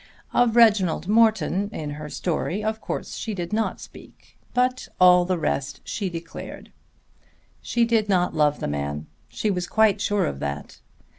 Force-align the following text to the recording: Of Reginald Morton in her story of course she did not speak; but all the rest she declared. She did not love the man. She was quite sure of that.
Of 0.33 0.55
Reginald 0.55 1.07
Morton 1.07 1.69
in 1.69 1.91
her 1.91 2.09
story 2.09 2.63
of 2.63 2.81
course 2.81 3.13
she 3.17 3.35
did 3.35 3.53
not 3.53 3.79
speak; 3.79 4.35
but 4.51 4.87
all 4.99 5.25
the 5.25 5.37
rest 5.37 5.79
she 5.83 6.09
declared. 6.09 6.71
She 7.61 7.85
did 7.85 8.09
not 8.09 8.33
love 8.33 8.61
the 8.61 8.67
man. 8.67 9.05
She 9.27 9.51
was 9.51 9.67
quite 9.67 10.01
sure 10.01 10.25
of 10.25 10.39
that. 10.39 10.79